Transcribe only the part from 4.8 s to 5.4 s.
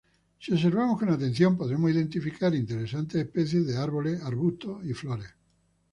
y flores.